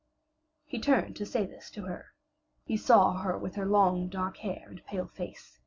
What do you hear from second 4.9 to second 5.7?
face.